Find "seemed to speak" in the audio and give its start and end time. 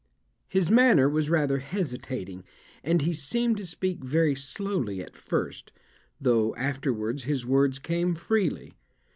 3.13-4.03